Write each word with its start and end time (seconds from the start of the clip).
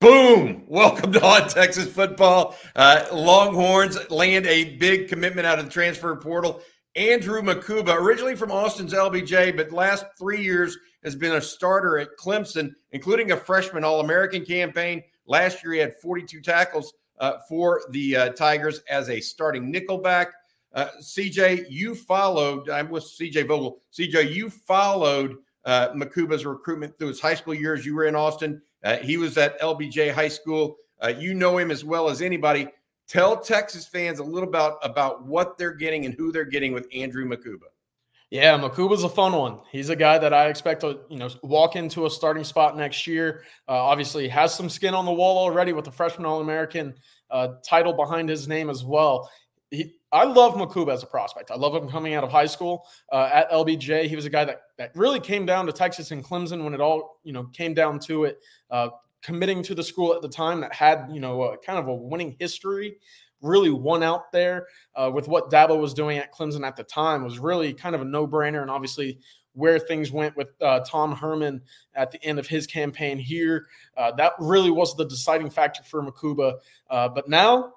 Boom! 0.00 0.64
Welcome 0.66 1.12
to 1.12 1.22
On 1.22 1.46
Texas 1.46 1.86
Football. 1.92 2.56
Uh, 2.74 3.04
Longhorns 3.12 3.98
land 4.10 4.46
a 4.46 4.78
big 4.78 5.08
commitment 5.08 5.46
out 5.46 5.58
of 5.58 5.66
the 5.66 5.70
transfer 5.70 6.16
portal. 6.16 6.62
Andrew 6.96 7.42
Mukuba, 7.42 7.94
originally 7.96 8.34
from 8.34 8.50
Austin's 8.50 8.94
LBJ, 8.94 9.54
but 9.58 9.72
last 9.72 10.06
three 10.18 10.42
years 10.42 10.78
has 11.04 11.14
been 11.14 11.34
a 11.34 11.40
starter 11.40 11.98
at 11.98 12.16
Clemson, 12.18 12.72
including 12.92 13.32
a 13.32 13.36
freshman 13.36 13.84
All 13.84 14.00
American 14.00 14.42
campaign. 14.42 15.02
Last 15.26 15.62
year, 15.62 15.74
he 15.74 15.80
had 15.80 15.92
42 16.00 16.40
tackles 16.40 16.94
uh, 17.18 17.34
for 17.46 17.82
the 17.90 18.16
uh, 18.16 18.28
Tigers 18.30 18.80
as 18.88 19.10
a 19.10 19.20
starting 19.20 19.70
nickelback. 19.70 20.28
Uh, 20.72 20.88
CJ, 21.02 21.66
you 21.68 21.94
followed, 21.94 22.70
I'm 22.70 22.88
with 22.88 23.04
CJ 23.04 23.46
Vogel. 23.46 23.82
CJ, 23.92 24.32
you 24.32 24.48
followed 24.48 25.36
uh, 25.66 25.88
Mukuba's 25.90 26.46
recruitment 26.46 26.98
through 26.98 27.08
his 27.08 27.20
high 27.20 27.34
school 27.34 27.52
years. 27.52 27.84
You 27.84 27.94
were 27.94 28.06
in 28.06 28.16
Austin. 28.16 28.62
Uh, 28.84 28.96
he 28.96 29.16
was 29.16 29.36
at 29.38 29.60
LBJ 29.60 30.12
High 30.12 30.28
School. 30.28 30.76
Uh, 31.02 31.08
you 31.08 31.34
know 31.34 31.58
him 31.58 31.70
as 31.70 31.84
well 31.84 32.08
as 32.08 32.22
anybody. 32.22 32.68
Tell 33.08 33.40
Texas 33.40 33.86
fans 33.86 34.18
a 34.20 34.24
little 34.24 34.48
about 34.48 34.78
about 34.82 35.26
what 35.26 35.58
they're 35.58 35.74
getting 35.74 36.04
and 36.04 36.14
who 36.14 36.30
they're 36.30 36.44
getting 36.44 36.72
with 36.72 36.86
Andrew 36.94 37.26
Mukuba. 37.26 37.68
Yeah, 38.30 38.56
Mukuba's 38.56 39.02
a 39.02 39.08
fun 39.08 39.32
one. 39.32 39.58
He's 39.72 39.88
a 39.88 39.96
guy 39.96 40.16
that 40.18 40.32
I 40.32 40.46
expect 40.46 40.82
to, 40.82 41.00
you 41.08 41.18
know, 41.18 41.28
walk 41.42 41.74
into 41.74 42.06
a 42.06 42.10
starting 42.10 42.44
spot 42.44 42.76
next 42.76 43.04
year. 43.08 43.42
Uh, 43.68 43.72
obviously, 43.72 44.28
has 44.28 44.54
some 44.54 44.68
skin 44.68 44.94
on 44.94 45.04
the 45.04 45.12
wall 45.12 45.36
already 45.38 45.72
with 45.72 45.84
the 45.84 45.90
freshman 45.90 46.26
All 46.26 46.40
American 46.40 46.94
uh, 47.32 47.48
title 47.68 47.92
behind 47.92 48.28
his 48.28 48.46
name 48.46 48.70
as 48.70 48.84
well. 48.84 49.28
He, 49.72 49.96
I 50.12 50.24
love 50.24 50.54
Mukuba 50.54 50.92
as 50.92 51.02
a 51.02 51.06
prospect. 51.06 51.50
I 51.50 51.56
love 51.56 51.74
him 51.74 51.88
coming 51.88 52.14
out 52.14 52.24
of 52.24 52.30
high 52.30 52.46
school 52.46 52.86
uh, 53.12 53.30
at 53.32 53.50
LBJ. 53.50 54.06
He 54.06 54.16
was 54.16 54.26
a 54.26 54.30
guy 54.30 54.44
that 54.44 54.62
that 54.76 54.90
really 54.94 55.20
came 55.20 55.46
down 55.46 55.66
to 55.66 55.72
Texas 55.72 56.10
and 56.10 56.24
Clemson 56.24 56.64
when 56.64 56.74
it 56.74 56.80
all 56.80 57.20
you 57.22 57.32
know 57.32 57.44
came 57.52 57.74
down 57.74 57.98
to 58.00 58.24
it. 58.24 58.40
Uh, 58.70 58.88
committing 59.22 59.62
to 59.62 59.74
the 59.74 59.82
school 59.82 60.14
at 60.14 60.22
the 60.22 60.28
time 60.28 60.60
that 60.60 60.74
had 60.74 61.08
you 61.12 61.20
know 61.20 61.42
a, 61.42 61.58
kind 61.58 61.78
of 61.78 61.86
a 61.86 61.94
winning 61.94 62.34
history, 62.38 62.96
really 63.42 63.70
won 63.70 64.02
out 64.02 64.32
there 64.32 64.66
uh, 64.94 65.10
with 65.12 65.28
what 65.28 65.50
Dabo 65.50 65.80
was 65.80 65.94
doing 65.94 66.18
at 66.18 66.32
Clemson 66.32 66.66
at 66.66 66.76
the 66.76 66.84
time 66.84 67.24
was 67.24 67.38
really 67.38 67.72
kind 67.72 67.94
of 67.94 68.00
a 68.00 68.04
no 68.04 68.26
brainer. 68.26 68.62
And 68.62 68.70
obviously 68.70 69.18
where 69.52 69.78
things 69.78 70.12
went 70.12 70.36
with 70.36 70.48
uh, 70.60 70.80
Tom 70.80 71.14
Herman 71.14 71.60
at 71.94 72.10
the 72.10 72.22
end 72.22 72.38
of 72.38 72.46
his 72.46 72.66
campaign 72.66 73.18
here, 73.18 73.66
uh, 73.96 74.12
that 74.12 74.32
really 74.38 74.70
was 74.70 74.96
the 74.96 75.04
deciding 75.04 75.50
factor 75.50 75.82
for 75.82 76.02
Mukuba. 76.02 76.54
Uh, 76.88 77.08
but 77.08 77.28
now 77.28 77.74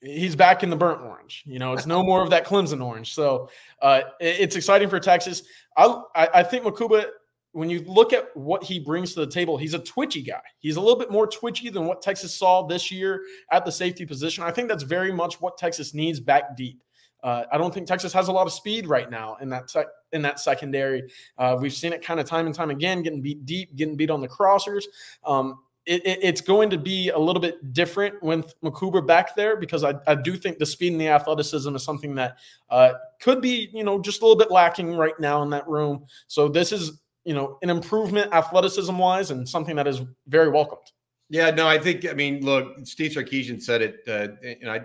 he's 0.00 0.36
back 0.36 0.62
in 0.62 0.70
the 0.70 0.76
burnt 0.76 1.00
orange. 1.02 1.42
You 1.46 1.58
know, 1.58 1.72
it's 1.72 1.86
no 1.86 2.02
more 2.02 2.22
of 2.22 2.30
that 2.30 2.46
Clemson 2.46 2.84
orange. 2.84 3.14
So 3.14 3.48
uh, 3.80 4.02
it's 4.20 4.56
exciting 4.56 4.88
for 4.88 5.00
Texas. 5.00 5.42
I, 5.76 6.02
I 6.14 6.42
think 6.42 6.64
Mukuba, 6.64 7.06
when 7.52 7.70
you 7.70 7.84
look 7.86 8.12
at 8.12 8.28
what 8.34 8.62
he 8.62 8.78
brings 8.78 9.14
to 9.14 9.20
the 9.20 9.30
table, 9.30 9.56
he's 9.56 9.74
a 9.74 9.78
twitchy 9.78 10.22
guy. 10.22 10.42
He's 10.58 10.76
a 10.76 10.80
little 10.80 10.98
bit 10.98 11.10
more 11.10 11.26
twitchy 11.26 11.70
than 11.70 11.86
what 11.86 12.02
Texas 12.02 12.34
saw 12.34 12.66
this 12.66 12.90
year 12.90 13.22
at 13.50 13.64
the 13.64 13.72
safety 13.72 14.04
position. 14.04 14.44
I 14.44 14.50
think 14.50 14.68
that's 14.68 14.82
very 14.82 15.12
much 15.12 15.40
what 15.40 15.56
Texas 15.56 15.94
needs 15.94 16.20
back 16.20 16.56
deep. 16.56 16.80
Uh, 17.22 17.46
I 17.50 17.56
don't 17.56 17.72
think 17.72 17.86
Texas 17.86 18.12
has 18.12 18.28
a 18.28 18.32
lot 18.32 18.46
of 18.46 18.52
speed 18.52 18.86
right 18.86 19.10
now 19.10 19.38
in 19.40 19.48
that 19.48 19.70
sec- 19.70 19.86
in 20.12 20.20
that 20.22 20.40
secondary. 20.40 21.04
Uh, 21.38 21.56
we've 21.58 21.72
seen 21.72 21.94
it 21.94 22.04
kind 22.04 22.20
of 22.20 22.26
time 22.26 22.44
and 22.44 22.54
time 22.54 22.68
again, 22.68 23.02
getting 23.02 23.22
beat 23.22 23.46
deep, 23.46 23.74
getting 23.76 23.96
beat 23.96 24.10
on 24.10 24.20
the 24.20 24.28
crossers. 24.28 24.84
Um, 25.24 25.60
it, 25.86 26.06
it, 26.06 26.18
it's 26.22 26.40
going 26.40 26.70
to 26.70 26.78
be 26.78 27.10
a 27.10 27.18
little 27.18 27.40
bit 27.40 27.72
different 27.72 28.22
with 28.22 28.54
Mukuba 28.62 29.06
back 29.06 29.36
there 29.36 29.56
because 29.56 29.84
I, 29.84 29.94
I 30.06 30.14
do 30.14 30.36
think 30.36 30.58
the 30.58 30.66
speed 30.66 30.92
and 30.92 31.00
the 31.00 31.08
athleticism 31.08 31.74
is 31.74 31.82
something 31.82 32.14
that 32.14 32.38
uh, 32.70 32.94
could 33.20 33.40
be, 33.40 33.70
you 33.72 33.84
know, 33.84 34.00
just 34.00 34.22
a 34.22 34.24
little 34.24 34.38
bit 34.38 34.50
lacking 34.50 34.96
right 34.96 35.18
now 35.20 35.42
in 35.42 35.50
that 35.50 35.68
room. 35.68 36.06
So 36.26 36.48
this 36.48 36.72
is, 36.72 37.00
you 37.24 37.34
know, 37.34 37.58
an 37.62 37.70
improvement 37.70 38.32
athleticism 38.32 38.96
wise 38.96 39.30
and 39.30 39.48
something 39.48 39.76
that 39.76 39.86
is 39.86 40.02
very 40.26 40.50
welcomed. 40.50 40.90
Yeah, 41.30 41.50
no, 41.50 41.66
I 41.66 41.78
think, 41.78 42.08
I 42.08 42.12
mean, 42.12 42.44
look, 42.44 42.86
Steve 42.86 43.12
Sarkisian 43.12 43.60
said 43.60 43.82
it, 43.82 44.00
uh, 44.06 44.28
and 44.60 44.70
I 44.70 44.84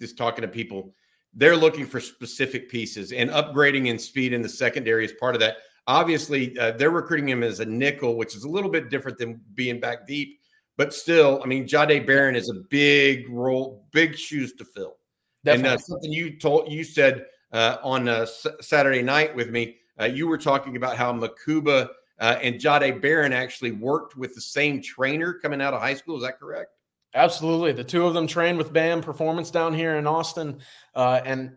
just 0.00 0.16
talking 0.16 0.42
to 0.42 0.48
people, 0.48 0.92
they're 1.34 1.56
looking 1.56 1.86
for 1.86 2.00
specific 2.00 2.68
pieces 2.68 3.12
and 3.12 3.30
upgrading 3.30 3.86
in 3.86 3.98
speed 3.98 4.32
in 4.32 4.42
the 4.42 4.48
secondary 4.48 5.04
is 5.04 5.12
part 5.12 5.34
of 5.34 5.40
that. 5.40 5.58
Obviously, 5.88 6.56
uh, 6.58 6.72
they're 6.72 6.90
recruiting 6.90 7.30
him 7.30 7.42
as 7.42 7.60
a 7.60 7.64
nickel, 7.64 8.16
which 8.16 8.36
is 8.36 8.44
a 8.44 8.48
little 8.48 8.70
bit 8.70 8.90
different 8.90 9.16
than 9.16 9.40
being 9.54 9.80
back 9.80 10.06
deep. 10.06 10.38
But 10.76 10.92
still, 10.92 11.40
I 11.42 11.46
mean, 11.46 11.66
Jahdae 11.66 12.06
Barron 12.06 12.36
is 12.36 12.50
a 12.50 12.60
big 12.68 13.28
role, 13.30 13.86
big 13.90 14.14
shoes 14.14 14.52
to 14.54 14.66
fill. 14.66 14.98
Definitely. 15.44 15.70
And 15.70 15.78
uh, 15.78 15.82
something 15.82 16.12
you 16.12 16.38
told, 16.38 16.70
you 16.70 16.84
said 16.84 17.24
uh, 17.52 17.78
on 17.82 18.06
uh, 18.06 18.20
S- 18.20 18.46
Saturday 18.60 19.02
night 19.02 19.34
with 19.34 19.50
me, 19.50 19.78
uh, 19.98 20.04
you 20.04 20.28
were 20.28 20.36
talking 20.36 20.76
about 20.76 20.98
how 20.98 21.10
Mukuba 21.10 21.88
uh, 22.20 22.38
and 22.42 22.56
Jahdae 22.56 23.00
Barron 23.00 23.32
actually 23.32 23.72
worked 23.72 24.14
with 24.14 24.34
the 24.34 24.42
same 24.42 24.82
trainer 24.82 25.32
coming 25.32 25.62
out 25.62 25.72
of 25.72 25.80
high 25.80 25.94
school. 25.94 26.16
Is 26.16 26.22
that 26.22 26.38
correct? 26.38 26.70
Absolutely. 27.14 27.72
The 27.72 27.82
two 27.82 28.06
of 28.06 28.12
them 28.12 28.26
trained 28.26 28.58
with 28.58 28.74
BAM 28.74 29.00
Performance 29.00 29.50
down 29.50 29.72
here 29.72 29.96
in 29.96 30.06
Austin. 30.06 30.60
Uh, 30.94 31.22
and 31.24 31.56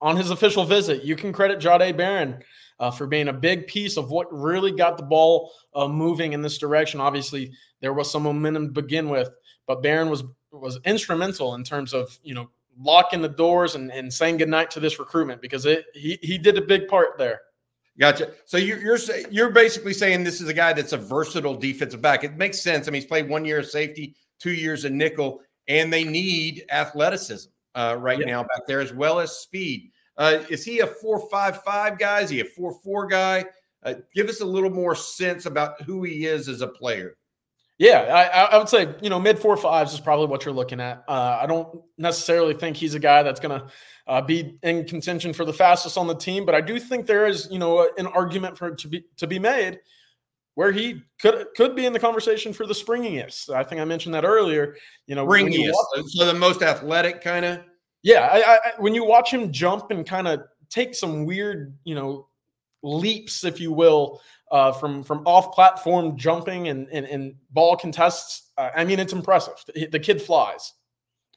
on 0.00 0.16
his 0.16 0.30
official 0.30 0.64
visit, 0.64 1.02
you 1.02 1.16
can 1.16 1.32
credit 1.32 1.58
Jahdae 1.58 1.96
Barron 1.96 2.40
uh, 2.80 2.90
for 2.90 3.06
being 3.06 3.28
a 3.28 3.32
big 3.32 3.66
piece 3.66 3.96
of 3.96 4.10
what 4.10 4.26
really 4.32 4.72
got 4.72 4.96
the 4.96 5.02
ball 5.02 5.52
uh, 5.74 5.88
moving 5.88 6.32
in 6.32 6.42
this 6.42 6.58
direction. 6.58 7.00
Obviously, 7.00 7.52
there 7.80 7.92
was 7.92 8.10
some 8.10 8.22
momentum 8.22 8.66
to 8.66 8.82
begin 8.82 9.08
with, 9.08 9.30
but 9.66 9.82
Barron 9.82 10.10
was 10.10 10.24
was 10.50 10.78
instrumental 10.84 11.54
in 11.54 11.64
terms 11.64 11.92
of 11.92 12.18
you 12.22 12.34
know 12.34 12.50
locking 12.80 13.20
the 13.20 13.28
doors 13.28 13.74
and, 13.74 13.90
and 13.90 14.12
saying 14.12 14.36
goodnight 14.36 14.70
to 14.70 14.80
this 14.80 14.98
recruitment 14.98 15.42
because 15.42 15.66
it 15.66 15.86
he 15.94 16.18
he 16.22 16.38
did 16.38 16.56
a 16.56 16.62
big 16.62 16.88
part 16.88 17.18
there. 17.18 17.40
Gotcha. 17.98 18.30
So 18.44 18.56
you're 18.56 18.78
you're 18.78 18.98
you're 19.30 19.50
basically 19.50 19.92
saying 19.92 20.22
this 20.22 20.40
is 20.40 20.48
a 20.48 20.54
guy 20.54 20.72
that's 20.72 20.92
a 20.92 20.98
versatile 20.98 21.56
defensive 21.56 22.00
back. 22.00 22.22
It 22.22 22.36
makes 22.36 22.60
sense. 22.60 22.86
I 22.86 22.92
mean, 22.92 23.02
he's 23.02 23.08
played 23.08 23.28
one 23.28 23.44
year 23.44 23.58
of 23.58 23.66
safety, 23.66 24.14
two 24.38 24.52
years 24.52 24.84
of 24.84 24.92
nickel, 24.92 25.40
and 25.66 25.92
they 25.92 26.04
need 26.04 26.64
athleticism 26.70 27.50
uh, 27.74 27.96
right 27.98 28.20
yeah. 28.20 28.26
now 28.26 28.42
back 28.42 28.66
there 28.68 28.80
as 28.80 28.92
well 28.92 29.18
as 29.18 29.38
speed. 29.38 29.90
Uh, 30.18 30.44
is 30.50 30.64
he 30.64 30.80
a 30.80 30.86
four-five-five 30.86 31.98
guy? 31.98 32.20
Is 32.20 32.30
he 32.30 32.40
a 32.40 32.44
four-four 32.44 33.06
guy? 33.06 33.46
Uh, 33.82 33.94
give 34.14 34.28
us 34.28 34.40
a 34.40 34.44
little 34.44 34.70
more 34.70 34.94
sense 34.94 35.46
about 35.46 35.80
who 35.82 36.02
he 36.02 36.26
is 36.26 36.48
as 36.48 36.60
a 36.60 36.68
player. 36.68 37.16
Yeah, 37.78 38.00
I, 38.00 38.56
I 38.56 38.58
would 38.58 38.68
say 38.68 38.92
you 39.00 39.08
know 39.08 39.20
mid 39.20 39.38
four 39.38 39.56
fives 39.56 39.94
is 39.94 40.00
probably 40.00 40.26
what 40.26 40.44
you're 40.44 40.52
looking 40.52 40.80
at. 40.80 41.04
Uh, 41.06 41.38
I 41.40 41.46
don't 41.46 41.80
necessarily 41.96 42.52
think 42.52 42.76
he's 42.76 42.94
a 42.94 42.98
guy 42.98 43.22
that's 43.22 43.38
going 43.38 43.60
to 43.60 43.68
uh, 44.08 44.20
be 44.20 44.58
in 44.64 44.84
contention 44.84 45.32
for 45.32 45.44
the 45.44 45.52
fastest 45.52 45.96
on 45.96 46.08
the 46.08 46.14
team, 46.16 46.44
but 46.44 46.56
I 46.56 46.60
do 46.60 46.80
think 46.80 47.06
there 47.06 47.28
is 47.28 47.46
you 47.52 47.60
know 47.60 47.88
an 47.96 48.08
argument 48.08 48.58
for 48.58 48.74
to 48.74 48.88
be 48.88 49.04
to 49.18 49.28
be 49.28 49.38
made 49.38 49.78
where 50.56 50.72
he 50.72 51.02
could 51.20 51.46
could 51.56 51.76
be 51.76 51.86
in 51.86 51.92
the 51.92 52.00
conversation 52.00 52.52
for 52.52 52.66
the 52.66 52.74
springiest. 52.74 53.48
I 53.48 53.62
think 53.62 53.80
I 53.80 53.84
mentioned 53.84 54.12
that 54.16 54.24
earlier. 54.24 54.74
You 55.06 55.14
know, 55.14 55.24
springiest, 55.24 55.72
so 56.08 56.26
the 56.26 56.34
most 56.34 56.62
athletic 56.62 57.20
kind 57.20 57.44
of. 57.44 57.60
Yeah, 58.02 58.28
I, 58.30 58.54
I, 58.54 58.58
when 58.78 58.94
you 58.94 59.04
watch 59.04 59.32
him 59.32 59.50
jump 59.52 59.90
and 59.90 60.06
kind 60.06 60.28
of 60.28 60.42
take 60.70 60.94
some 60.94 61.24
weird, 61.24 61.76
you 61.84 61.94
know, 61.94 62.28
leaps, 62.82 63.44
if 63.44 63.60
you 63.60 63.72
will, 63.72 64.20
uh, 64.50 64.72
from 64.72 65.02
from 65.02 65.26
off 65.26 65.52
platform 65.52 66.16
jumping 66.16 66.68
and 66.68 66.88
and, 66.90 67.06
and 67.06 67.34
ball 67.50 67.76
contests. 67.76 68.50
Uh, 68.56 68.70
I 68.76 68.84
mean, 68.84 68.98
it's 68.98 69.12
impressive. 69.12 69.54
The 69.90 69.98
kid 69.98 70.22
flies. 70.22 70.74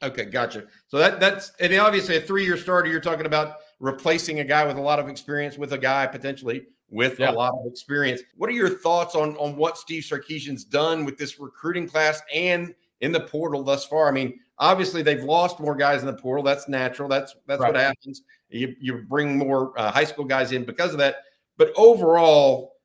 Okay, 0.02 0.24
gotcha. 0.24 0.64
So 0.88 0.98
that 0.98 1.20
that's 1.20 1.52
and 1.60 1.72
obviously 1.74 2.16
a 2.16 2.20
three 2.20 2.44
year 2.44 2.56
starter. 2.56 2.90
You're 2.90 3.00
talking 3.00 3.26
about 3.26 3.58
replacing 3.78 4.40
a 4.40 4.44
guy 4.44 4.66
with 4.66 4.76
a 4.76 4.80
lot 4.80 4.98
of 4.98 5.08
experience 5.08 5.58
with 5.58 5.72
a 5.72 5.78
guy 5.78 6.06
potentially 6.06 6.62
with 6.90 7.18
yeah. 7.20 7.30
a 7.30 7.32
lot 7.32 7.54
of 7.54 7.66
experience. 7.70 8.20
What 8.36 8.50
are 8.50 8.54
your 8.54 8.68
thoughts 8.68 9.14
on 9.14 9.36
on 9.36 9.56
what 9.56 9.78
Steve 9.78 10.02
Sarkisian's 10.02 10.64
done 10.64 11.04
with 11.04 11.18
this 11.18 11.38
recruiting 11.38 11.88
class 11.88 12.20
and 12.34 12.74
in 13.00 13.12
the 13.12 13.20
portal 13.20 13.62
thus 13.62 13.84
far? 13.84 14.08
I 14.08 14.12
mean, 14.12 14.40
Obviously, 14.62 15.02
they've 15.02 15.24
lost 15.24 15.58
more 15.58 15.74
guys 15.74 16.02
in 16.02 16.06
the 16.06 16.12
portal. 16.12 16.44
That's 16.44 16.68
natural. 16.68 17.08
That's 17.08 17.34
that's 17.48 17.60
right. 17.60 17.72
what 17.72 17.80
happens. 17.80 18.22
You 18.48 18.76
you 18.80 18.98
bring 19.08 19.36
more 19.36 19.76
uh, 19.76 19.90
high 19.90 20.04
school 20.04 20.24
guys 20.24 20.52
in 20.52 20.64
because 20.64 20.92
of 20.92 20.98
that. 20.98 21.16
But 21.56 21.72
overall, 21.76 22.76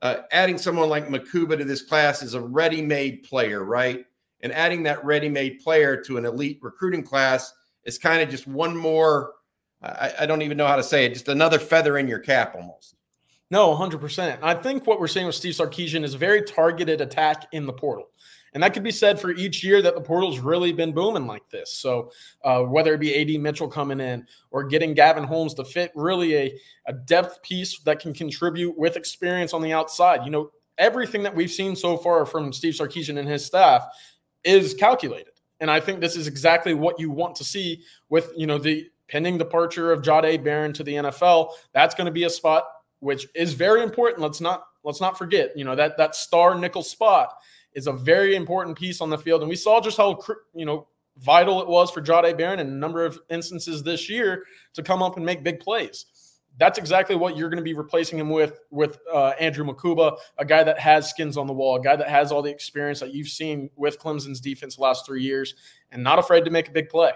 uh, 0.00 0.18
adding 0.30 0.58
someone 0.58 0.88
like 0.88 1.08
Mukuba 1.08 1.58
to 1.58 1.64
this 1.64 1.82
class 1.82 2.22
is 2.22 2.34
a 2.34 2.40
ready-made 2.40 3.24
player, 3.24 3.64
right? 3.64 4.04
And 4.42 4.52
adding 4.52 4.84
that 4.84 5.04
ready-made 5.04 5.58
player 5.58 6.00
to 6.04 6.18
an 6.18 6.24
elite 6.24 6.60
recruiting 6.62 7.02
class 7.02 7.52
is 7.82 7.98
kind 7.98 8.22
of 8.22 8.28
just 8.28 8.46
one 8.46 8.76
more. 8.76 9.32
I, 9.82 10.12
I 10.20 10.26
don't 10.26 10.42
even 10.42 10.56
know 10.56 10.68
how 10.68 10.76
to 10.76 10.84
say 10.84 11.04
it. 11.04 11.14
Just 11.14 11.26
another 11.26 11.58
feather 11.58 11.98
in 11.98 12.06
your 12.06 12.20
cap, 12.20 12.54
almost. 12.54 12.94
No, 13.50 13.74
100%. 13.74 14.38
I 14.40 14.54
think 14.54 14.86
what 14.86 15.00
we're 15.00 15.08
seeing 15.08 15.26
with 15.26 15.34
Steve 15.34 15.54
Sarkisian 15.54 16.04
is 16.04 16.14
a 16.14 16.18
very 16.18 16.42
targeted 16.42 17.00
attack 17.00 17.48
in 17.52 17.66
the 17.66 17.72
portal. 17.72 18.06
And 18.54 18.62
that 18.62 18.72
could 18.72 18.84
be 18.84 18.92
said 18.92 19.20
for 19.20 19.32
each 19.32 19.64
year 19.64 19.82
that 19.82 19.96
the 19.96 20.00
portal's 20.00 20.38
really 20.38 20.72
been 20.72 20.92
booming 20.92 21.26
like 21.26 21.48
this. 21.50 21.72
So 21.72 22.12
uh, 22.44 22.62
whether 22.62 22.94
it 22.94 23.00
be 23.00 23.36
AD 23.36 23.40
Mitchell 23.40 23.68
coming 23.68 24.00
in 24.00 24.26
or 24.52 24.64
getting 24.64 24.94
Gavin 24.94 25.24
Holmes 25.24 25.54
to 25.54 25.64
fit 25.64 25.90
really 25.96 26.36
a, 26.36 26.58
a 26.86 26.92
depth 26.92 27.42
piece 27.42 27.80
that 27.80 27.98
can 27.98 28.14
contribute 28.14 28.78
with 28.78 28.96
experience 28.96 29.52
on 29.52 29.60
the 29.60 29.72
outside. 29.72 30.24
You 30.24 30.30
know, 30.30 30.50
everything 30.78 31.22
that 31.24 31.34
we've 31.34 31.50
seen 31.50 31.74
so 31.74 31.96
far 31.96 32.24
from 32.24 32.52
Steve 32.52 32.74
Sarkisian 32.74 33.18
and 33.18 33.28
his 33.28 33.44
staff 33.44 33.86
is 34.44 34.72
calculated. 34.74 35.32
And 35.60 35.70
I 35.70 35.80
think 35.80 36.00
this 36.00 36.16
is 36.16 36.28
exactly 36.28 36.74
what 36.74 37.00
you 37.00 37.10
want 37.10 37.34
to 37.36 37.44
see 37.44 37.82
with, 38.08 38.32
you 38.36 38.46
know, 38.46 38.58
the 38.58 38.88
pending 39.08 39.38
departure 39.38 39.92
of 39.92 40.02
Jahdae 40.02 40.42
Barron 40.42 40.72
to 40.74 40.84
the 40.84 40.94
NFL. 40.94 41.50
That's 41.72 41.94
going 41.94 42.06
to 42.06 42.12
be 42.12 42.24
a 42.24 42.30
spot 42.30 42.64
which 43.04 43.28
is 43.34 43.52
very 43.52 43.82
important. 43.82 44.22
Let's 44.22 44.40
not 44.40 44.64
let's 44.82 45.00
not 45.00 45.18
forget, 45.18 45.56
you 45.56 45.64
know, 45.64 45.76
that 45.76 45.98
that 45.98 46.16
star 46.16 46.58
nickel 46.58 46.82
spot 46.82 47.34
is 47.74 47.86
a 47.86 47.92
very 47.92 48.36
important 48.36 48.78
piece 48.78 49.00
on 49.00 49.10
the 49.10 49.18
field. 49.18 49.42
And 49.42 49.48
we 49.48 49.56
saw 49.56 49.80
just 49.80 49.96
how 49.96 50.20
you 50.54 50.64
know 50.64 50.86
vital 51.18 51.60
it 51.60 51.68
was 51.68 51.90
for 51.90 52.00
Jahdae 52.00 52.36
Barron 52.36 52.60
in 52.60 52.66
a 52.66 52.70
number 52.70 53.04
of 53.04 53.18
instances 53.30 53.82
this 53.82 54.08
year 54.08 54.44
to 54.74 54.82
come 54.82 55.02
up 55.02 55.16
and 55.16 55.24
make 55.24 55.42
big 55.42 55.60
plays. 55.60 56.06
That's 56.56 56.78
exactly 56.78 57.16
what 57.16 57.36
you're 57.36 57.48
going 57.48 57.58
to 57.58 57.64
be 57.64 57.74
replacing 57.74 58.18
him 58.18 58.30
with 58.30 58.60
with 58.70 58.98
uh, 59.12 59.30
Andrew 59.40 59.64
Mukuba, 59.64 60.18
a 60.38 60.44
guy 60.44 60.62
that 60.62 60.78
has 60.78 61.10
skins 61.10 61.36
on 61.36 61.48
the 61.48 61.52
wall, 61.52 61.76
a 61.76 61.82
guy 61.82 61.96
that 61.96 62.08
has 62.08 62.30
all 62.30 62.42
the 62.42 62.50
experience 62.50 63.00
that 63.00 63.12
you've 63.12 63.28
seen 63.28 63.70
with 63.74 63.98
Clemson's 63.98 64.40
defense 64.40 64.76
the 64.76 64.82
last 64.82 65.04
three 65.04 65.22
years, 65.22 65.54
and 65.90 66.02
not 66.02 66.18
afraid 66.20 66.44
to 66.44 66.50
make 66.50 66.68
a 66.68 66.72
big 66.72 66.88
play. 66.88 67.10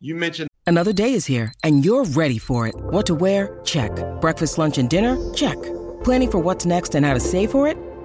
You 0.00 0.16
mentioned 0.16 0.48
another 0.66 0.92
day 0.92 1.12
is 1.12 1.24
here, 1.24 1.52
and 1.62 1.84
you're 1.84 2.04
ready 2.04 2.38
for 2.38 2.66
it. 2.66 2.74
What 2.76 3.06
to 3.06 3.14
wear? 3.14 3.60
Check. 3.64 3.92
Breakfast, 4.20 4.58
lunch, 4.58 4.78
and 4.78 4.90
dinner? 4.90 5.16
Check. 5.34 5.60
Planning 6.02 6.30
for 6.32 6.40
what's 6.40 6.66
next 6.66 6.96
and 6.96 7.06
how 7.06 7.14
to 7.14 7.20
save 7.20 7.52
for 7.52 7.68
it? 7.68 7.78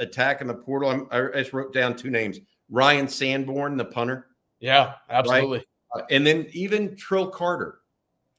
attack 0.00 0.40
in 0.40 0.46
the 0.46 0.54
portal, 0.54 0.90
I'm, 0.90 1.06
i 1.12 1.38
just 1.38 1.52
wrote 1.52 1.72
down 1.72 1.96
two 1.96 2.10
names 2.10 2.40
Ryan 2.68 3.08
Sanborn, 3.08 3.76
the 3.76 3.84
punter. 3.84 4.28
Yeah, 4.60 4.94
absolutely. 5.08 5.58
Right? 5.94 6.02
Uh, 6.02 6.06
and 6.10 6.26
then 6.26 6.46
even 6.52 6.96
Trill 6.96 7.28
Carter. 7.28 7.80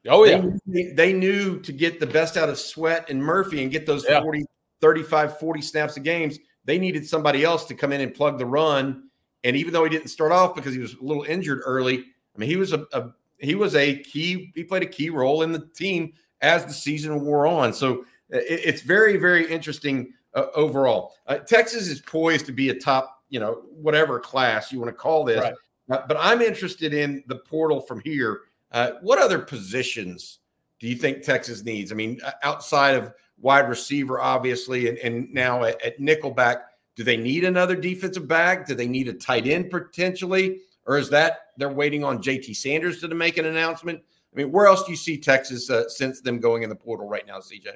Oh, 0.07 0.23
yeah. 0.23 0.43
They, 0.65 0.93
they, 0.93 1.13
knew 1.13 1.59
to 1.59 1.71
get 1.71 1.99
the 1.99 2.07
best 2.07 2.37
out 2.37 2.49
of 2.49 2.57
Sweat 2.57 3.09
and 3.09 3.21
Murphy 3.21 3.61
and 3.61 3.71
get 3.71 3.85
those 3.85 4.05
yeah. 4.07 4.21
40, 4.21 4.45
35, 4.79 5.37
40 5.37 5.61
snaps 5.61 5.97
of 5.97 6.03
games, 6.03 6.39
they 6.65 6.79
needed 6.79 7.07
somebody 7.07 7.43
else 7.43 7.65
to 7.65 7.75
come 7.75 7.91
in 7.91 8.01
and 8.01 8.13
plug 8.13 8.37
the 8.37 8.45
run. 8.45 9.09
And 9.43 9.55
even 9.55 9.73
though 9.73 9.83
he 9.83 9.89
didn't 9.89 10.07
start 10.07 10.31
off 10.31 10.55
because 10.55 10.73
he 10.73 10.79
was 10.79 10.95
a 10.95 11.03
little 11.03 11.23
injured 11.23 11.61
early, 11.65 11.99
I 11.99 12.39
mean, 12.39 12.49
he 12.49 12.55
was 12.55 12.73
a, 12.73 12.85
a 12.93 13.11
he 13.39 13.55
was 13.55 13.75
a 13.75 13.97
key, 13.97 14.51
he 14.55 14.63
played 14.63 14.83
a 14.83 14.87
key 14.87 15.09
role 15.09 15.41
in 15.41 15.51
the 15.51 15.67
team 15.75 16.13
as 16.41 16.65
the 16.65 16.73
season 16.73 17.21
wore 17.21 17.47
on. 17.47 17.73
So 17.73 18.05
it, 18.29 18.61
it's 18.65 18.81
very, 18.81 19.17
very 19.17 19.51
interesting 19.51 20.13
uh, 20.33 20.45
overall. 20.55 21.13
Uh, 21.27 21.37
Texas 21.37 21.87
is 21.87 22.01
poised 22.01 22.45
to 22.45 22.51
be 22.51 22.69
a 22.69 22.79
top, 22.79 23.23
you 23.29 23.39
know, 23.39 23.63
whatever 23.71 24.19
class 24.19 24.71
you 24.71 24.79
want 24.79 24.89
to 24.89 24.95
call 24.95 25.23
this. 25.23 25.39
Right. 25.39 25.53
Uh, 25.89 26.01
but 26.07 26.17
I'm 26.19 26.41
interested 26.41 26.93
in 26.93 27.23
the 27.27 27.35
portal 27.35 27.81
from 27.81 27.99
here. 28.01 28.41
Uh, 28.71 28.91
what 29.01 29.19
other 29.19 29.39
positions 29.39 30.39
do 30.79 30.87
you 30.87 30.95
think 30.95 31.23
Texas 31.23 31.63
needs? 31.63 31.91
I 31.91 31.95
mean, 31.95 32.21
outside 32.43 32.95
of 32.95 33.13
wide 33.39 33.67
receiver, 33.67 34.21
obviously, 34.21 34.87
and, 34.87 34.97
and 34.99 35.33
now 35.33 35.63
at, 35.63 35.81
at 35.83 35.99
nickelback, 35.99 36.61
do 36.95 37.03
they 37.03 37.17
need 37.17 37.43
another 37.43 37.75
defensive 37.75 38.27
back? 38.27 38.67
Do 38.67 38.75
they 38.75 38.87
need 38.87 39.07
a 39.07 39.13
tight 39.13 39.47
end 39.47 39.69
potentially? 39.69 40.59
Or 40.85 40.97
is 40.97 41.09
that 41.09 41.39
they're 41.57 41.69
waiting 41.69 42.03
on 42.03 42.21
JT 42.21 42.55
Sanders 42.55 42.99
to 43.01 43.13
make 43.13 43.37
an 43.37 43.45
announcement? 43.45 44.01
I 44.33 44.37
mean, 44.37 44.51
where 44.51 44.67
else 44.67 44.83
do 44.83 44.91
you 44.91 44.97
see 44.97 45.17
Texas 45.17 45.69
uh, 45.69 45.89
since 45.89 46.21
them 46.21 46.39
going 46.39 46.63
in 46.63 46.69
the 46.69 46.75
portal 46.75 47.07
right 47.07 47.25
now, 47.27 47.39
CJ? 47.39 47.67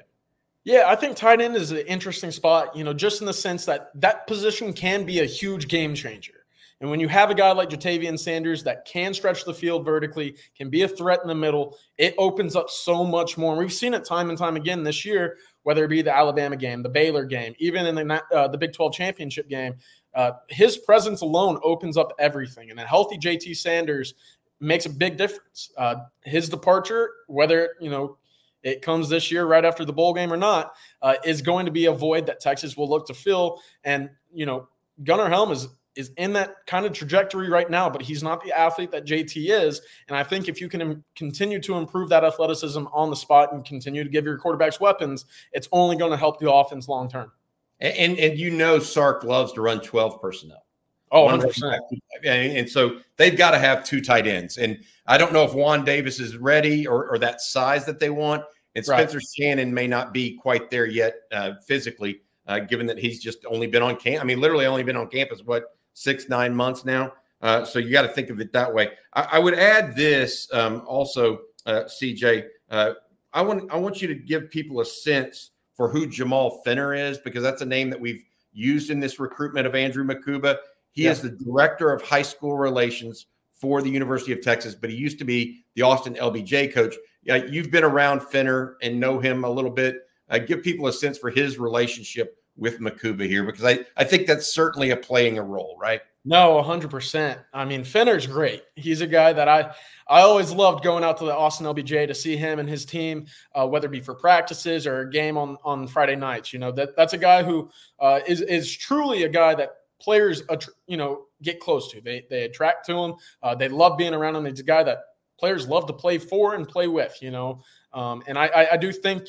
Yeah, 0.66 0.82
I 0.88 0.96
think 0.96 1.16
tight 1.16 1.40
end 1.40 1.54
is 1.54 1.70
an 1.70 1.86
interesting 1.86 2.32
spot, 2.32 2.74
you 2.74 2.82
know, 2.82 2.92
just 2.92 3.20
in 3.20 3.26
the 3.26 3.32
sense 3.32 3.64
that 3.66 3.92
that 3.94 4.26
position 4.26 4.72
can 4.72 5.06
be 5.06 5.20
a 5.20 5.24
huge 5.24 5.68
game 5.68 5.94
changer. 5.94 6.32
And 6.80 6.90
when 6.90 6.98
you 6.98 7.06
have 7.06 7.30
a 7.30 7.36
guy 7.36 7.52
like 7.52 7.70
Ja'Tavion 7.70 8.18
Sanders 8.18 8.64
that 8.64 8.84
can 8.84 9.14
stretch 9.14 9.44
the 9.44 9.54
field 9.54 9.84
vertically, 9.84 10.34
can 10.56 10.68
be 10.68 10.82
a 10.82 10.88
threat 10.88 11.20
in 11.22 11.28
the 11.28 11.36
middle, 11.36 11.78
it 11.98 12.16
opens 12.18 12.56
up 12.56 12.68
so 12.68 13.04
much 13.04 13.38
more. 13.38 13.56
We've 13.56 13.72
seen 13.72 13.94
it 13.94 14.04
time 14.04 14.28
and 14.28 14.36
time 14.36 14.56
again 14.56 14.82
this 14.82 15.04
year, 15.04 15.36
whether 15.62 15.84
it 15.84 15.88
be 15.88 16.02
the 16.02 16.14
Alabama 16.14 16.56
game, 16.56 16.82
the 16.82 16.88
Baylor 16.88 17.24
game, 17.24 17.54
even 17.60 17.86
in 17.86 17.94
the 17.94 18.22
uh, 18.34 18.48
the 18.48 18.58
Big 18.58 18.72
12 18.72 18.92
championship 18.92 19.48
game. 19.48 19.76
Uh, 20.14 20.32
his 20.48 20.78
presence 20.78 21.20
alone 21.20 21.60
opens 21.62 21.96
up 21.96 22.12
everything. 22.18 22.72
And 22.72 22.80
a 22.80 22.84
healthy 22.84 23.18
JT 23.18 23.56
Sanders 23.56 24.14
makes 24.58 24.84
a 24.84 24.90
big 24.90 25.16
difference. 25.16 25.70
Uh, 25.78 25.94
his 26.24 26.48
departure, 26.48 27.10
whether 27.28 27.76
you 27.80 27.88
know 27.88 28.18
it 28.66 28.82
comes 28.82 29.08
this 29.08 29.30
year 29.30 29.46
right 29.46 29.64
after 29.64 29.84
the 29.84 29.92
bowl 29.92 30.12
game 30.12 30.32
or 30.32 30.36
not, 30.36 30.74
uh, 31.02 31.14
is 31.24 31.42
going 31.42 31.66
to 31.66 31.72
be 31.72 31.86
a 31.86 31.92
void 31.92 32.26
that 32.26 32.40
Texas 32.40 32.76
will 32.76 32.88
look 32.88 33.06
to 33.06 33.14
fill. 33.14 33.60
And 33.84 34.10
you 34.32 34.46
know, 34.46 34.68
Gunnar 35.04 35.28
Helm 35.28 35.52
is 35.52 35.68
is 35.94 36.10
in 36.18 36.32
that 36.34 36.56
kind 36.66 36.84
of 36.84 36.92
trajectory 36.92 37.48
right 37.48 37.70
now, 37.70 37.88
but 37.88 38.02
he's 38.02 38.22
not 38.22 38.44
the 38.44 38.52
athlete 38.52 38.90
that 38.90 39.06
JT 39.06 39.48
is. 39.48 39.80
And 40.08 40.16
I 40.16 40.22
think 40.22 40.48
if 40.48 40.60
you 40.60 40.68
can 40.68 40.80
Im- 40.82 41.04
continue 41.16 41.58
to 41.60 41.76
improve 41.76 42.10
that 42.10 42.22
athleticism 42.22 42.84
on 42.92 43.08
the 43.08 43.16
spot 43.16 43.52
and 43.52 43.64
continue 43.64 44.04
to 44.04 44.10
give 44.10 44.24
your 44.24 44.38
quarterbacks 44.38 44.78
weapons, 44.78 45.24
it's 45.52 45.68
only 45.72 45.96
going 45.96 46.10
to 46.10 46.16
help 46.16 46.38
the 46.38 46.52
offense 46.52 46.86
long 46.86 47.08
term. 47.08 47.32
And, 47.80 47.96
and, 47.96 48.18
and 48.18 48.38
you 48.38 48.50
know 48.50 48.78
Sark 48.78 49.24
loves 49.24 49.52
to 49.54 49.62
run 49.62 49.80
12 49.80 50.20
personnel. 50.20 50.66
Oh, 51.12 51.26
100%. 51.28 51.80
And, 52.24 52.68
so 52.68 52.98
they've 53.16 53.36
got 53.36 53.52
to 53.52 53.58
have 53.58 53.84
two 53.84 54.00
tight 54.00 54.26
ends. 54.26 54.58
And 54.58 54.80
I 55.06 55.16
don't 55.18 55.32
know 55.32 55.44
if 55.44 55.54
Juan 55.54 55.84
Davis 55.84 56.18
is 56.18 56.36
ready 56.36 56.86
or, 56.86 57.08
or 57.08 57.18
that 57.18 57.40
size 57.40 57.86
that 57.86 58.00
they 58.00 58.10
want. 58.10 58.44
And 58.76 58.84
Spencer 58.84 59.18
right. 59.18 59.26
Shannon 59.36 59.72
may 59.72 59.86
not 59.86 60.12
be 60.12 60.36
quite 60.36 60.70
there 60.70 60.86
yet 60.86 61.14
uh, 61.32 61.54
physically, 61.66 62.20
uh, 62.46 62.60
given 62.60 62.86
that 62.86 62.98
he's 62.98 63.20
just 63.20 63.38
only 63.46 63.66
been 63.66 63.82
on 63.82 63.96
camp. 63.96 64.22
I 64.22 64.26
mean, 64.26 64.38
literally 64.38 64.66
only 64.66 64.82
been 64.82 64.96
on 64.96 65.08
campus, 65.08 65.42
what, 65.44 65.76
six, 65.94 66.28
nine 66.28 66.54
months 66.54 66.84
now. 66.84 67.14
Uh, 67.40 67.64
so 67.64 67.78
you 67.78 67.90
got 67.90 68.02
to 68.02 68.08
think 68.08 68.28
of 68.28 68.38
it 68.38 68.52
that 68.52 68.72
way. 68.72 68.90
I, 69.14 69.28
I 69.32 69.38
would 69.38 69.54
add 69.54 69.96
this 69.96 70.46
um, 70.52 70.82
also, 70.86 71.38
uh, 71.64 71.84
CJ. 71.84 72.44
Uh, 72.70 72.92
I 73.32 73.42
want 73.42 73.70
I 73.72 73.76
want 73.76 74.00
you 74.00 74.08
to 74.08 74.14
give 74.14 74.50
people 74.50 74.80
a 74.80 74.84
sense 74.84 75.50
for 75.74 75.88
who 75.88 76.06
Jamal 76.06 76.62
Fenner 76.64 76.94
is 76.94 77.18
because 77.18 77.42
that's 77.42 77.62
a 77.62 77.66
name 77.66 77.90
that 77.90 78.00
we've 78.00 78.22
used 78.52 78.90
in 78.90 79.00
this 79.00 79.18
recruitment 79.18 79.66
of 79.66 79.74
Andrew 79.74 80.04
Mukuba. 80.04 80.56
He 80.92 81.04
yeah. 81.04 81.10
is 81.10 81.20
the 81.20 81.30
director 81.30 81.92
of 81.92 82.02
high 82.02 82.22
school 82.22 82.56
relations 82.56 83.26
for 83.60 83.82
the 83.82 83.90
University 83.90 84.32
of 84.32 84.42
Texas, 84.42 84.74
but 84.74 84.90
he 84.90 84.96
used 84.96 85.18
to 85.18 85.24
be 85.24 85.64
the 85.74 85.82
Austin 85.82 86.14
LBJ 86.14 86.72
coach. 86.72 86.94
Yeah, 87.22 87.36
you've 87.36 87.70
been 87.70 87.84
around 87.84 88.22
Finner 88.22 88.76
and 88.82 89.00
know 89.00 89.18
him 89.18 89.44
a 89.44 89.50
little 89.50 89.70
bit. 89.70 90.06
Uh, 90.28 90.38
give 90.38 90.62
people 90.62 90.86
a 90.86 90.92
sense 90.92 91.18
for 91.18 91.30
his 91.30 91.58
relationship 91.58 92.36
with 92.56 92.80
Mukuba 92.80 93.26
here 93.26 93.44
because 93.44 93.64
I, 93.64 93.80
I 93.96 94.04
think 94.04 94.26
that's 94.26 94.52
certainly 94.52 94.90
a 94.90 94.96
playing 94.96 95.38
a 95.38 95.42
role, 95.42 95.76
right? 95.80 96.00
No, 96.24 96.60
100%. 96.60 97.38
I 97.54 97.64
mean, 97.64 97.84
Finner's 97.84 98.26
great. 98.26 98.64
He's 98.74 99.00
a 99.00 99.06
guy 99.06 99.32
that 99.32 99.48
I 99.48 99.72
I 100.08 100.22
always 100.22 100.52
loved 100.52 100.82
going 100.82 101.04
out 101.04 101.16
to 101.18 101.24
the 101.24 101.34
Austin 101.34 101.66
LBJ 101.66 102.08
to 102.08 102.14
see 102.14 102.36
him 102.36 102.58
and 102.58 102.68
his 102.68 102.84
team, 102.84 103.26
uh, 103.54 103.66
whether 103.66 103.86
it 103.86 103.92
be 103.92 104.00
for 104.00 104.14
practices 104.14 104.88
or 104.88 105.00
a 105.02 105.10
game 105.10 105.38
on, 105.38 105.56
on 105.64 105.86
Friday 105.86 106.16
nights. 106.16 106.52
You 106.52 106.58
know, 106.58 106.72
that 106.72 106.96
that's 106.96 107.12
a 107.12 107.18
guy 107.18 107.44
who 107.44 107.70
uh, 108.00 108.20
is 108.26 108.40
is 108.40 108.76
truly 108.76 109.22
a 109.22 109.28
guy 109.28 109.54
that 109.54 109.76
players, 110.00 110.42
you 110.86 110.96
know, 110.96 111.24
get 111.42 111.60
close 111.60 111.90
to. 111.92 112.00
They, 112.00 112.24
they 112.28 112.44
attract 112.44 112.86
to 112.86 112.96
him. 112.96 113.14
Uh, 113.42 113.54
they 113.54 113.68
love 113.68 113.96
being 113.98 114.14
around 114.14 114.36
him. 114.36 114.44
He's 114.44 114.60
a 114.60 114.64
guy 114.64 114.82
that 114.82 114.98
players 115.38 115.68
love 115.68 115.86
to 115.86 115.92
play 115.92 116.18
for 116.18 116.54
and 116.54 116.68
play 116.68 116.88
with, 116.88 117.16
you 117.20 117.30
know. 117.30 117.60
Um, 117.92 118.22
and 118.26 118.38
I, 118.38 118.46
I, 118.46 118.72
I 118.72 118.76
do 118.76 118.92
think 118.92 119.28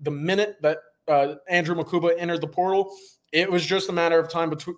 the 0.00 0.10
minute 0.10 0.56
that 0.62 0.78
uh, 1.08 1.34
Andrew 1.48 1.74
Mukuba 1.74 2.14
entered 2.18 2.40
the 2.40 2.48
portal, 2.48 2.94
it 3.32 3.50
was 3.50 3.64
just 3.64 3.88
a 3.88 3.92
matter 3.92 4.18
of 4.18 4.28
time 4.28 4.50
between 4.50 4.76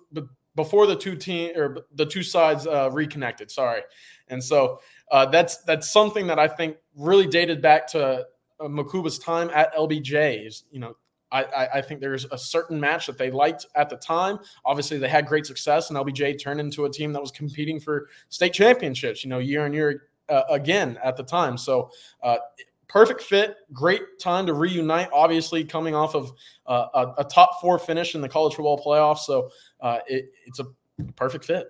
before 0.55 0.87
the 0.87 0.95
two 0.95 1.15
team 1.15 1.51
or 1.55 1.85
the 1.95 2.05
two 2.05 2.23
sides 2.23 2.67
uh, 2.67 2.89
reconnected. 2.91 3.49
Sorry, 3.49 3.81
and 4.27 4.43
so 4.43 4.79
uh, 5.11 5.25
that's 5.25 5.57
that's 5.63 5.89
something 5.91 6.27
that 6.27 6.39
I 6.39 6.47
think 6.47 6.77
really 6.95 7.27
dated 7.27 7.61
back 7.61 7.87
to 7.87 8.25
uh, 8.59 8.63
Mukuba's 8.63 9.19
time 9.19 9.49
at 9.53 9.73
LBJ. 9.73 10.45
Is 10.47 10.63
you 10.71 10.79
know. 10.79 10.95
I, 11.31 11.67
I 11.75 11.81
think 11.81 12.01
there's 12.01 12.25
a 12.25 12.37
certain 12.37 12.79
match 12.79 13.05
that 13.07 13.17
they 13.17 13.29
liked 13.29 13.65
at 13.75 13.89
the 13.89 13.97
time. 13.97 14.39
Obviously, 14.65 14.97
they 14.97 15.09
had 15.09 15.27
great 15.27 15.45
success, 15.45 15.89
and 15.89 15.97
LBJ 15.97 16.41
turned 16.41 16.59
into 16.59 16.85
a 16.85 16.89
team 16.89 17.13
that 17.13 17.21
was 17.21 17.31
competing 17.31 17.79
for 17.79 18.09
state 18.29 18.53
championships, 18.53 19.23
you 19.23 19.29
know, 19.29 19.39
year 19.39 19.65
and 19.65 19.73
year 19.73 20.09
uh, 20.29 20.43
again 20.49 20.97
at 21.03 21.17
the 21.17 21.23
time. 21.23 21.57
So 21.57 21.91
uh, 22.23 22.37
perfect 22.87 23.21
fit, 23.21 23.57
great 23.71 24.01
time 24.19 24.45
to 24.47 24.53
reunite. 24.53 25.09
Obviously, 25.13 25.63
coming 25.63 25.95
off 25.95 26.15
of 26.15 26.31
uh, 26.65 26.87
a, 26.93 27.21
a, 27.21 27.23
top 27.23 27.61
four 27.61 27.79
finish 27.79 28.15
in 28.15 28.21
the 28.21 28.29
college 28.29 28.55
football 28.55 28.83
playoffs, 28.83 29.19
so 29.19 29.49
uh, 29.81 29.99
it, 30.07 30.31
it's 30.45 30.59
a 30.59 30.65
perfect 31.15 31.45
fit. 31.45 31.67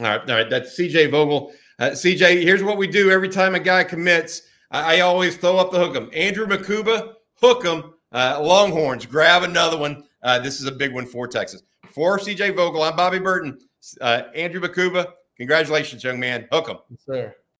All 0.00 0.06
right, 0.06 0.20
all 0.28 0.36
right. 0.36 0.50
That's 0.50 0.78
CJ 0.78 1.10
Vogel. 1.10 1.52
Uh, 1.78 1.90
CJ, 1.90 2.42
here's 2.42 2.62
what 2.62 2.78
we 2.78 2.86
do 2.86 3.10
every 3.10 3.28
time 3.28 3.54
a 3.54 3.60
guy 3.60 3.84
commits. 3.84 4.42
I, 4.70 4.96
I 4.96 5.00
always 5.00 5.36
throw 5.36 5.58
up 5.58 5.70
the 5.70 5.78
hook 5.78 5.94
'em. 5.94 6.10
Andrew 6.14 6.46
Mukuba, 6.46 7.14
hook 7.34 7.64
'em. 7.66 7.94
Uh, 8.12 8.38
Longhorns, 8.42 9.06
grab 9.06 9.42
another 9.42 9.78
one. 9.78 10.04
Uh, 10.22 10.38
this 10.38 10.60
is 10.60 10.66
a 10.66 10.72
big 10.72 10.92
one 10.92 11.06
for 11.06 11.26
Texas. 11.26 11.62
For 11.88 12.18
CJ 12.18 12.54
Vogel, 12.54 12.82
I'm 12.82 12.96
Bobby 12.96 13.18
Burton. 13.18 13.58
Uh, 14.00 14.22
Andrew 14.34 14.60
Mukuba, 14.60 15.12
congratulations, 15.36 16.04
young 16.04 16.20
man. 16.20 16.46
Hook 16.52 16.68
'em. 16.68 16.76
Yes, 16.90 17.00
sir. 17.04 17.34